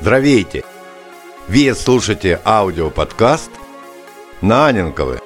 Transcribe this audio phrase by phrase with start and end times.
[0.00, 0.64] Здравейте!
[1.46, 3.50] Вы слушаете аудиоподкаст
[4.40, 5.20] «Наненковы.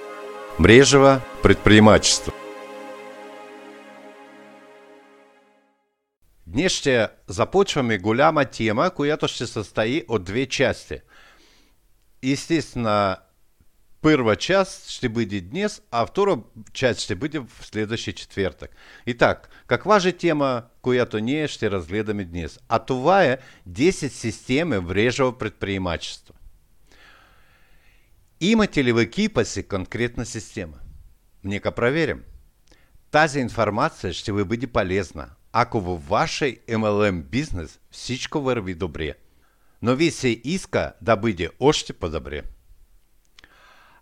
[0.59, 2.33] Мрежево предпринимательство».
[6.47, 10.99] Днес ще започваме голяма тема, която ще състои от две части.
[12.33, 13.17] Естествено,
[14.05, 16.39] първа част ще бъде днес, а втора
[16.73, 18.71] част ще бъде в следващия четвъртък.
[19.07, 22.59] Итак, каква же тема, която ние ще разгледаме днес?
[22.69, 23.39] А това е
[23.71, 26.35] 10 системи мрежово предприемачество.
[28.41, 30.79] Имате ли в екипа си конкретна система?
[31.45, 32.23] Нека проверим.
[33.11, 39.15] Тази информация ще ви бъде полезна, ако във вашей MLM бизнес всичко върви добре.
[39.83, 42.43] Но ви се иска да бъде още по-добре.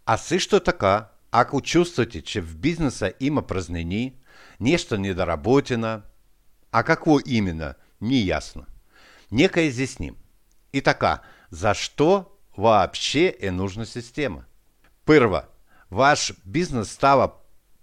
[0.06, 4.14] А също така, ако чувствате, че в бизнеса има празнини,
[4.60, 6.00] нещо недоработено,
[6.72, 8.64] а какво именно, не ясно.
[9.32, 10.16] Нека изясним.
[10.72, 11.18] И така,
[11.50, 12.24] защо
[12.58, 14.42] вообще е нужна система?
[15.06, 15.40] Първо,
[15.90, 17.32] ваш бизнес става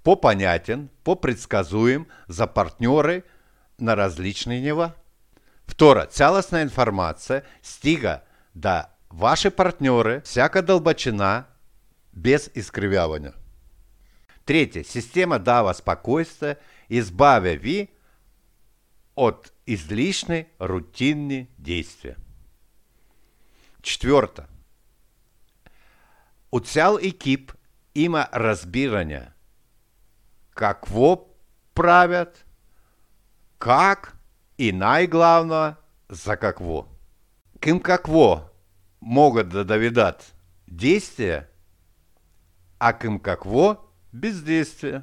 [0.04, 3.24] по-понятен, по-предсказуем за партньоры
[3.80, 4.92] на различни нива.
[5.68, 8.22] Второ, цялостна информация стига
[8.56, 11.44] до ваши партньоры, всяка дълбочина
[12.20, 13.34] без изкривявания.
[14.46, 14.84] Третье.
[14.84, 16.56] Система дава спокойствие,
[16.90, 17.88] избавя ви
[19.16, 22.16] от излишни рутинни действия.
[23.82, 24.42] Четвърто.
[26.52, 27.52] У цял екип
[27.96, 29.32] има разбиране
[30.56, 31.28] какво
[31.76, 32.46] правят,
[33.60, 34.18] как
[34.58, 35.74] и най-главно
[36.10, 36.86] за какво.
[37.62, 38.50] Към какво
[39.02, 40.36] могат да доведат
[40.68, 41.48] действия,
[42.80, 43.78] а към какво
[44.14, 45.02] бездействие.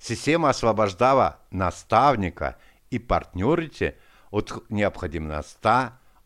[0.00, 2.54] Система освобождава наставника
[2.90, 3.94] и партнерите
[4.32, 5.68] от необходимости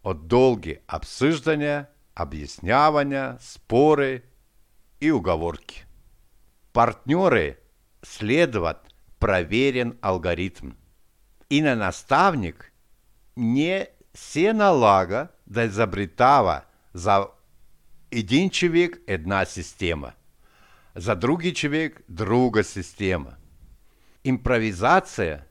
[0.04, 4.22] от долги обсуждения, объяснявания, споры
[5.00, 5.86] и уговорки.
[6.72, 7.58] Партнеры
[8.02, 8.78] следуют
[9.18, 10.70] проверен алгоритм.
[11.50, 12.72] И на наставник
[13.36, 16.60] не се налага да изобретава
[16.94, 17.26] за
[18.10, 20.12] един човек една система,
[20.96, 23.34] за другий човек друга система.
[24.24, 25.44] Импровизация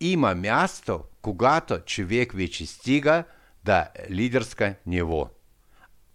[0.00, 3.24] има място, когато човек вече стига
[3.64, 5.30] до лидерска ниво.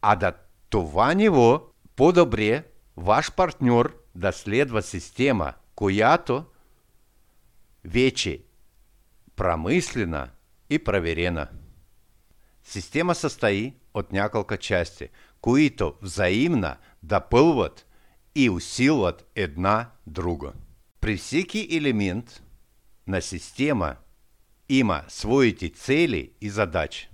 [0.01, 0.31] А до
[0.69, 1.61] това ниво
[1.95, 2.63] по-добре
[2.97, 6.45] ваш партньор да следва система, която
[7.85, 8.43] вече
[9.35, 10.29] промыслена
[10.69, 11.47] и проверена.
[12.63, 15.09] Система состоит от няколко части,
[15.41, 17.85] които взаимно допълват
[18.35, 20.53] и усилват една друга.
[21.01, 22.43] При всеки елемент
[23.07, 23.95] на система
[24.69, 27.09] има своите цели и задачи.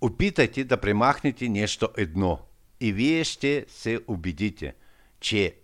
[0.00, 2.40] Опитайте да примахнете нещо едно
[2.80, 4.74] и вие ще се убедите,
[5.20, 5.56] че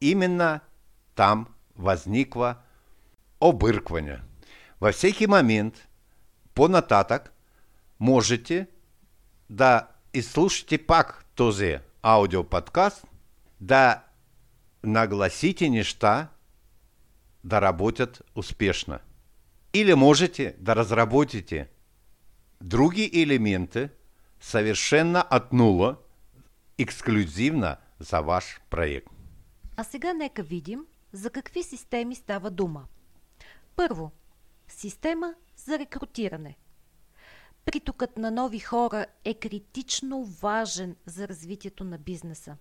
[0.00, 0.60] именно
[1.14, 1.46] там
[1.78, 2.54] възниква
[3.40, 4.20] объркване.
[4.80, 5.88] Във всеки момент
[6.54, 7.32] по-нататък
[8.00, 8.66] можете
[9.50, 13.06] да изслушате пак този аудиоподкаст,
[13.60, 14.05] да
[14.86, 16.28] нагласите неща
[17.44, 18.98] да работят успешно.
[19.74, 21.68] Или можете да разработите
[22.60, 23.90] други элементы
[24.40, 25.96] совершенно от нула,
[26.78, 29.08] ексклюзивно за ваш проект.
[29.76, 32.84] А сега нека видим за какви системи става дума.
[33.76, 34.12] Първо,
[34.68, 36.56] система за рекрутиране.
[37.64, 42.56] Притокът на нови хора е критично важен за развитието на бизнеса.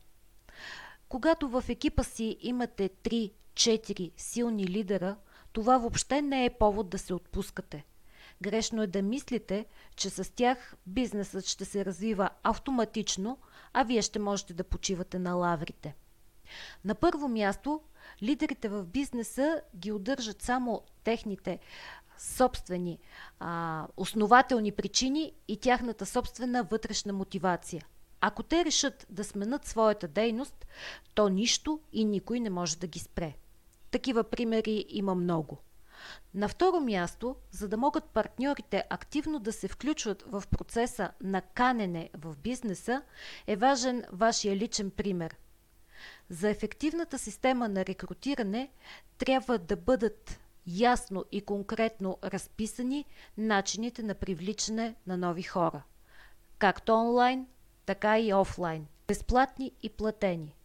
[1.09, 5.15] Когато в екипа си имате 3-4 силни лидера,
[5.53, 7.85] това въобще не е повод да се отпускате.
[8.41, 13.37] Грешно е да мислите, че с тях бизнесът ще се развива автоматично,
[13.73, 15.95] а вие ще можете да почивате на лаврите.
[16.85, 17.81] На първо място,
[18.23, 21.59] лидерите в бизнеса ги удържат само техните
[22.17, 22.99] собствени
[23.39, 27.85] а, основателни причини и тяхната собствена вътрешна мотивация.
[28.27, 30.65] Ако те решат да сменят своята дейност,
[31.13, 33.33] то нищо и никой не може да ги спре.
[33.91, 35.57] Такива примери има много.
[36.33, 42.09] На второ място, за да могат партньорите активно да се включват в процеса на канене
[42.17, 43.01] в бизнеса,
[43.47, 45.35] е важен вашия личен пример.
[46.29, 48.71] За ефективната система на рекрутиране
[49.17, 53.05] трябва да бъдат ясно и конкретно разписани
[53.37, 55.83] начините на привличане на нови хора.
[56.57, 57.47] Както онлайн,
[57.85, 58.87] така и офлайн.
[59.07, 60.55] Безплатни и платени.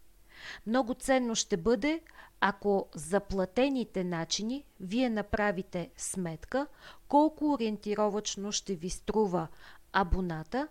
[0.67, 2.01] Много ценно ще бъде,
[2.41, 6.67] ако за платените начини вие направите сметка
[7.09, 9.49] колко ориентировачно ще ви струва
[9.93, 10.69] абоната,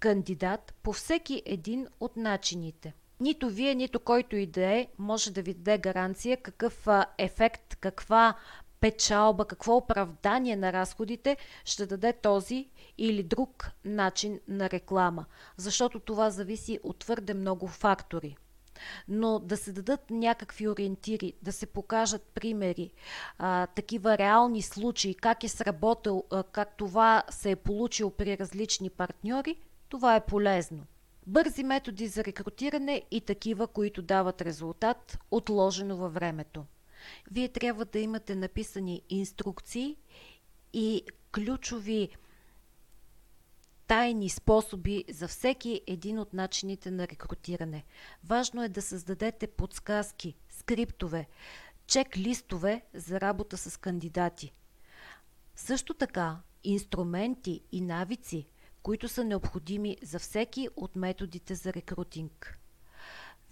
[0.00, 2.94] кандидат по всеки един от начините.
[3.20, 6.86] Нито вие, нито който и да е, може да ви даде гаранция какъв
[7.18, 8.34] ефект, каква
[8.80, 12.68] печалба, какво оправдание на разходите ще даде този
[12.98, 15.24] или друг начин на реклама,
[15.56, 18.36] защото това зависи от твърде много фактори.
[19.08, 22.90] Но да се дадат някакви ориентири, да се покажат примери,
[23.38, 28.90] а, такива реални случаи, как е сработал, а, как това се е получил при различни
[28.90, 29.56] партньори,
[29.88, 30.86] това е полезно.
[31.26, 36.64] Бързи методи за рекрутиране и такива, които дават резултат, отложено във времето.
[37.30, 39.96] Вие трябва да имате написани инструкции
[40.72, 41.02] и
[41.32, 42.16] ключови
[43.86, 47.84] тайни способи за всеки един от начините на рекрутиране.
[48.24, 51.28] Важно е да създадете подсказки, скриптове,
[51.86, 54.52] чек-листове за работа с кандидати.
[55.56, 58.46] Също така, инструменти и навици,
[58.82, 62.59] които са необходими за всеки от методите за рекрутинг.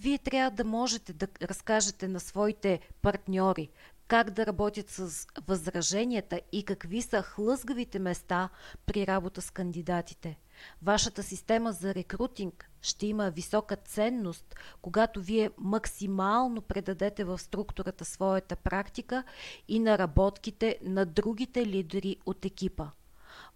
[0.00, 3.69] Вие трябва да можете да разкажете на своите партньори
[4.09, 8.49] как да работят с възраженията и какви са хлъзгавите места
[8.87, 10.39] при работа с кандидатите.
[10.83, 18.56] Вашата система за рекрутинг ще има висока ценност, когато вие максимално предадете в структурата своята
[18.56, 19.25] практика
[19.69, 22.87] и наработките на другите лидери от екипа.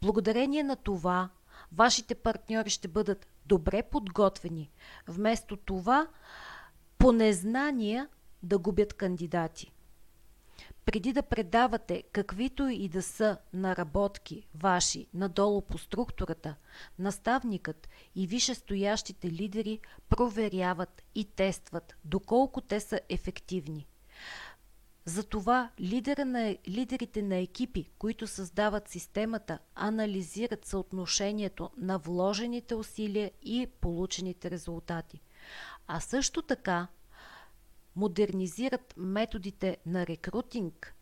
[0.03, 1.29] Благодарение на това,
[1.73, 4.71] вашите партньори ще бъдат добре подготвени,
[5.09, 6.09] вместо това
[6.99, 8.06] по незнание
[8.43, 9.73] да губят кандидати.
[10.85, 16.55] Преди да предавате каквито и да са наработки ваши надолу по структурата,
[16.99, 23.87] наставникът и висшестоящите лидери проверяват и тестват доколко те са ефективни.
[25.05, 33.69] Затова лидера на, лидерите на екипи, които създават системата, анализират съотношението на вложените усилия и
[33.81, 35.21] получените резултати.
[35.87, 36.87] А също така
[37.97, 40.95] модернизират методите на рекрутинг,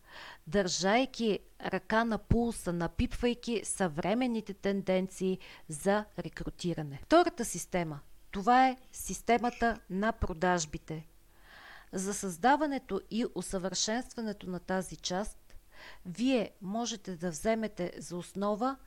[0.47, 5.39] държайки ръка на пулса, напипвайки съвременните тенденции
[5.69, 6.99] за рекрутиране.
[7.03, 7.99] Втората система–
[8.31, 11.07] това е системата на продажбите.
[11.93, 15.55] За създаването и усъвършенстването на тази част,
[16.05, 18.77] вие можете да вземете за основа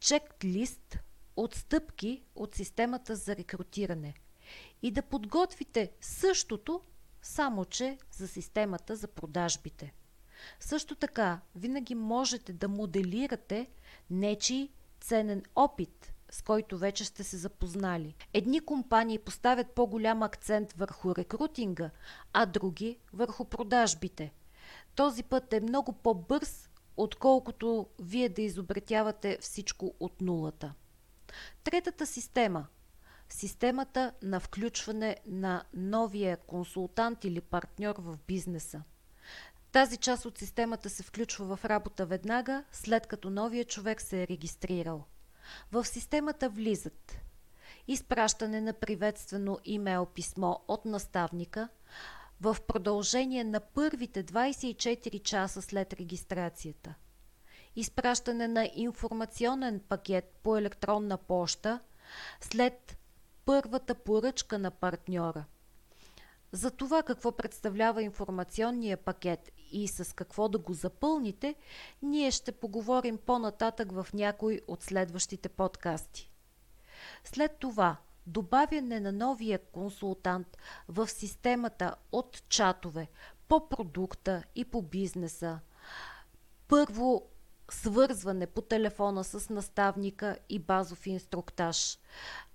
[0.00, 0.98] чек-лист
[1.36, 4.14] от стъпки от системата за рекрутиране
[4.82, 6.80] и да подготвите същото
[7.22, 9.94] само че за системата за продажбите.
[10.60, 13.70] Също така, винаги можете да моделирате
[14.10, 14.70] нечи
[15.00, 18.14] ценен опит, с който вече сте се запознали.
[18.32, 21.90] Едни компании поставят по-голям акцент върху рекрутинга,
[22.32, 24.32] а други върху продажбите.
[24.94, 30.74] Този път е много по-бърз, отколкото вие да изобретявате всичко от нулата.
[31.64, 32.66] Третата система–
[33.28, 38.82] системата на включване на новия консултант или партньор в бизнеса.
[39.72, 44.26] Тази част от системата се включва в работа веднага, след като новия човек се е
[44.26, 45.04] регистрирал.
[45.72, 47.18] В системата влизат
[47.88, 51.68] изпращане на приветствено имейл писмо от наставника
[52.40, 56.94] в продължение на първите 24 часа след регистрацията,
[57.76, 61.80] изпращане на информационен пакет по електронна поща
[62.40, 62.98] след
[63.44, 65.44] първата поръчка на партньора.
[66.52, 71.54] За това какво представлява информационния пакет и с какво да го запълните,
[72.02, 76.30] ние ще поговорим по-нататък в някой от следващите подкасти.
[77.24, 77.96] След това
[78.26, 80.56] добавяне на новия консултант
[80.88, 83.08] в системата от чатове
[83.48, 85.60] по продукта и по бизнеса.
[86.68, 87.22] Първо
[87.70, 91.98] свързване по телефона с наставника и базов инструктаж.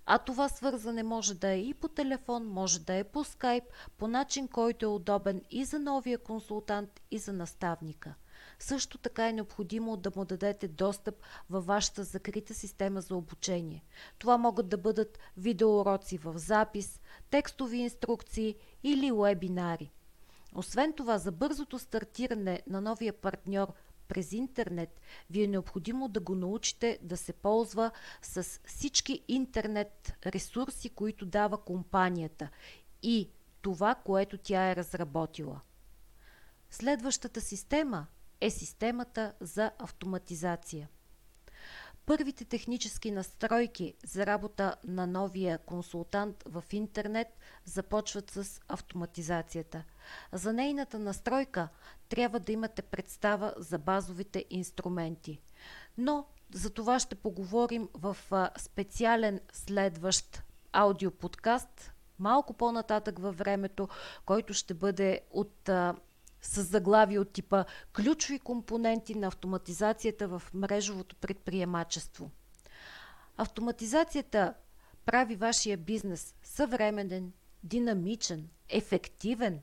[0.05, 3.63] А това свързане може да е и по телефон, може да е по скайп,
[3.97, 8.13] по начин, който е удобен и за новия консултант, и за наставника.
[8.59, 11.15] Също така е необходимо да му дадете достъп
[11.49, 13.83] във вашата закрита система за обучение.
[14.17, 19.91] Това могат да бъдат видеоуроци в запис, текстови инструкции или вебинари.
[20.55, 23.73] Освен това, за бързото стартиране на новия партньор
[24.11, 27.91] през интернет, ви е необходимо да го научите да се ползва
[28.21, 32.49] с всички интернет ресурси, които дава компанията
[33.03, 33.29] и
[33.61, 35.61] това, което тя е разработила.
[36.69, 38.07] Следващата система
[38.41, 40.89] е системата за автоматизация–
[42.11, 47.27] Първите технически настройки за работа на новия консултант в интернет
[47.65, 49.83] започват с автоматизацията.
[50.31, 51.69] За нейната настройка
[52.09, 55.41] трябва да имате представа за базовите инструменти.
[55.97, 58.17] Но За това ще поговорим в
[58.57, 63.87] специален следващ аудиоподкаст малко по-нататък във времето,
[64.25, 65.69] който ще бъде от
[66.41, 72.31] с заглави от типа Ключови компоненти на автоматизацията в мрежовото предприемачество.
[73.37, 74.53] Автоматизацията
[75.05, 77.31] прави вашия бизнес съвременен,
[77.63, 79.59] динамичен, ефективен,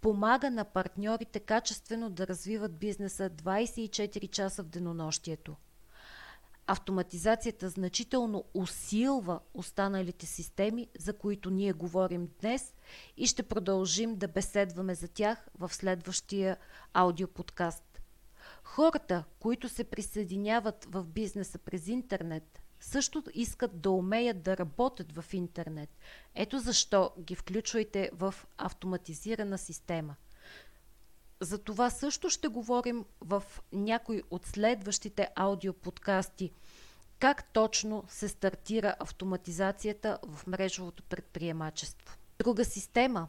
[0.00, 5.56] помага на партньорите качествено да развиват бизнеса 24 часа в денонощието.
[6.72, 12.74] Автоматизацията значително усилва останалите системи, за които ние говорим днес
[13.16, 16.56] и ще продължим да беседваме за тях в следващия
[16.92, 18.02] аудиоподкаст.
[18.64, 25.34] Хората, които се присъединяват в бизнеса през интернет, също искат да умеят да работят в
[25.34, 25.90] интернет.
[26.34, 30.16] Ето защо ги включвайте в автоматизирана система.
[31.42, 36.52] За това също ще говорим в някой от следващите аудиоподкасти.
[37.18, 42.16] Как точно се стартира автоматизацията в мрежовото предприемачество.
[42.38, 43.28] Друга система.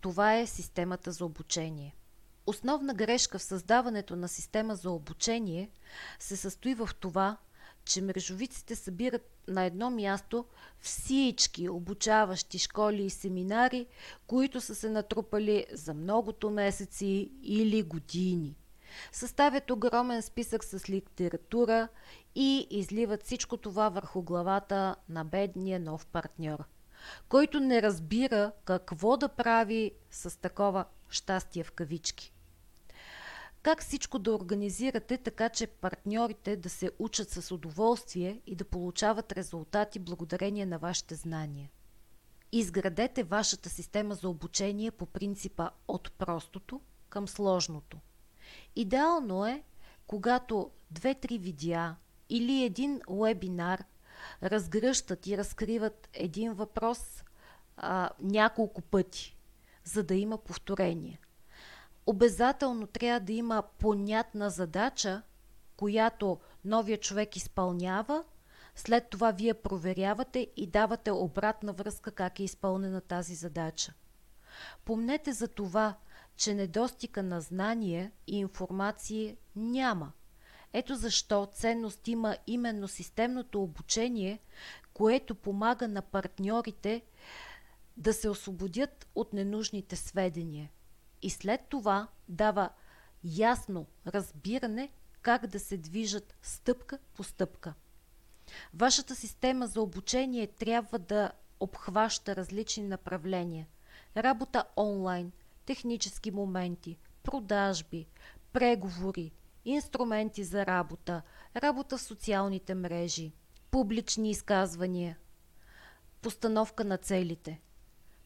[0.00, 1.96] Това е системата за обучение.
[2.46, 5.70] Основна грешка в създаването на система за обучение
[6.18, 7.36] се състои в това,
[7.88, 10.44] че мрежовиците събират на едно място
[10.80, 13.86] всички обучаващи школи и семинари,
[14.26, 18.56] които са се натрупали за многото месеци или години.
[19.12, 21.88] Съставят огромен списък с литература
[22.34, 26.64] и изливат всичко това върху главата на бедния нов партньор,
[27.28, 32.32] който не разбира какво да прави с такова щастие в кавички
[33.62, 39.32] как всичко да организирате, така че партньорите да се учат с удоволствие и да получават
[39.32, 41.70] резултати благодарение на вашите знания.
[42.52, 47.98] Изградете вашата система за обучение по принципа от простото към сложното.
[48.76, 49.62] Идеално е,
[50.06, 51.96] когато две-три видеа
[52.28, 53.84] или един вебинар
[54.42, 57.24] разгръщат и разкриват един въпрос
[57.76, 59.36] а, няколко пъти,
[59.84, 61.20] за да има повторение–
[62.08, 65.22] обязателно трябва да има понятна задача,
[65.76, 68.24] която новия човек изпълнява,
[68.74, 73.92] след това вие проверявате и давате обратна връзка как е изпълнена тази задача.
[74.84, 75.94] Помнете за това,
[76.36, 80.12] че недостига на знание и информация няма.
[80.72, 84.38] Ето защо ценност има именно системното обучение,
[84.94, 87.02] което помага на партньорите
[87.96, 90.70] да се освободят от ненужните сведения–
[91.22, 92.70] и след това дава
[93.24, 97.74] ясно разбиране как да се движат стъпка по стъпка.
[98.74, 103.66] Вашата система за обучение трябва да обхваща различни направления.
[104.16, 105.32] Работа онлайн,
[105.66, 108.06] технически моменти, продажби,
[108.52, 109.32] преговори,
[109.64, 111.22] инструменти за работа,
[111.56, 113.32] работа в социалните мрежи,
[113.70, 115.18] публични изказвания,
[116.22, 117.60] постановка на целите.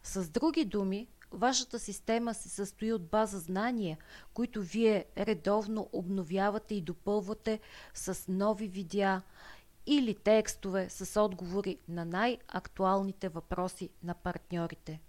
[0.02, 3.98] С други думи, вашата система се състои от база знания,
[4.34, 7.60] които вие редовно обновявате и допълвате
[7.94, 9.22] с нови видеа
[9.86, 15.00] или текстове с отговори на най-актуалните въпроси на партньорите.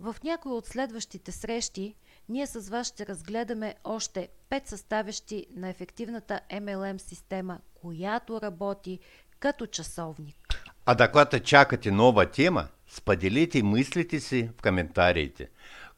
[0.00, 1.94] В някои от следващите срещи
[2.28, 8.98] ние с вас ще разгледаме още 5 съставящи на ефективната MLM система, която работи
[9.38, 10.45] като часовник.
[10.88, 15.48] А докато чакате нова тема, споделите мислите си в коментарите.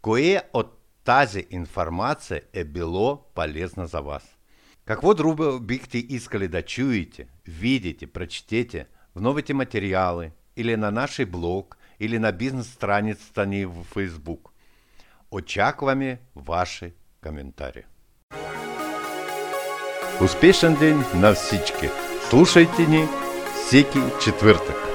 [0.03, 4.39] Кое от тази информация е било полезно за вас?
[4.85, 11.77] Какво друго бихте искали да чуете, видите, прочтете в новите материалы или на нашей блог,
[12.01, 14.41] или на бизнес-страницата ни в Facebook?
[15.31, 17.85] Очакваме ваши коментари.
[20.21, 21.89] Успешен день на всички!
[22.31, 23.28] Слушайте ни
[23.69, 24.88] всеки четвъртък!